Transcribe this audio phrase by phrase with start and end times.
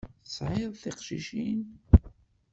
[0.23, 1.61] Tesɛiḍ tiqcicin?